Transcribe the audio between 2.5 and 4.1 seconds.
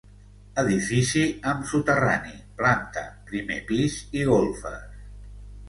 planta, primer pis